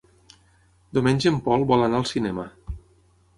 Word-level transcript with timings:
Diumenge 0.97 1.27
en 1.33 1.37
Pol 1.49 1.67
vol 1.73 1.85
anar 1.89 2.01
al 2.05 2.09
cinema. 2.13 2.47